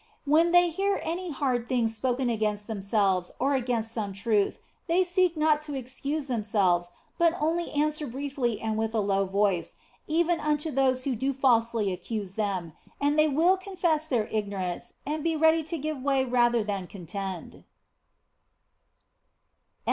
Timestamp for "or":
3.37-3.53